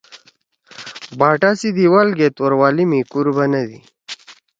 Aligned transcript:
باٹا 1.19 1.51
سی 1.59 1.69
دیوال 1.77 2.09
گے 2.19 2.27
توروالی 2.37 2.85
می 2.89 2.99
کُور 3.11 3.27
بنَدی۔ 3.37 3.79